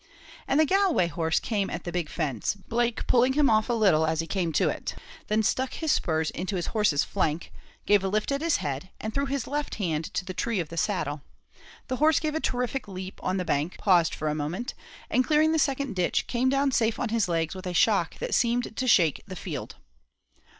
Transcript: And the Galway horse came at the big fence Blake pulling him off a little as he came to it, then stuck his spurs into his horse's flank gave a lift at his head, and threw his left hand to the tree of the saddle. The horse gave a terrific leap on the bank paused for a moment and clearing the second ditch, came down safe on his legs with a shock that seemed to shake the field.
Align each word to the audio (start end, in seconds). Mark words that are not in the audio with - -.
And 0.47 0.59
the 0.59 0.65
Galway 0.65 1.05
horse 1.09 1.39
came 1.39 1.69
at 1.69 1.83
the 1.83 1.91
big 1.91 2.09
fence 2.09 2.55
Blake 2.55 3.05
pulling 3.05 3.33
him 3.33 3.51
off 3.51 3.69
a 3.69 3.73
little 3.73 4.03
as 4.07 4.19
he 4.19 4.25
came 4.25 4.51
to 4.53 4.67
it, 4.67 4.95
then 5.27 5.43
stuck 5.43 5.73
his 5.73 5.91
spurs 5.91 6.31
into 6.31 6.55
his 6.55 6.65
horse's 6.73 7.03
flank 7.03 7.51
gave 7.85 8.03
a 8.03 8.07
lift 8.07 8.31
at 8.31 8.41
his 8.41 8.57
head, 8.57 8.89
and 8.99 9.13
threw 9.13 9.27
his 9.27 9.45
left 9.45 9.75
hand 9.75 10.05
to 10.15 10.25
the 10.25 10.33
tree 10.33 10.59
of 10.59 10.69
the 10.69 10.75
saddle. 10.75 11.21
The 11.87 11.97
horse 11.97 12.19
gave 12.19 12.33
a 12.33 12.39
terrific 12.39 12.87
leap 12.87 13.19
on 13.23 13.37
the 13.37 13.45
bank 13.45 13.77
paused 13.77 14.15
for 14.15 14.27
a 14.27 14.33
moment 14.33 14.73
and 15.07 15.23
clearing 15.23 15.51
the 15.51 15.59
second 15.59 15.95
ditch, 15.95 16.25
came 16.25 16.49
down 16.49 16.71
safe 16.71 16.99
on 16.99 17.09
his 17.09 17.27
legs 17.27 17.53
with 17.53 17.67
a 17.67 17.73
shock 17.75 18.17
that 18.17 18.33
seemed 18.33 18.75
to 18.75 18.87
shake 18.87 19.21
the 19.27 19.35
field. 19.35 19.75